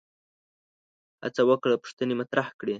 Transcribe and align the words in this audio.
هڅه 1.23 1.41
وکړه 1.49 1.81
پوښتنې 1.83 2.13
مطرح 2.21 2.47
کړي 2.59 2.69